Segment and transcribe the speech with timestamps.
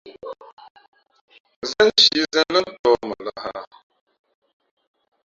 [1.69, 3.59] Zénshǐ Zén lά ntōh mα lahā?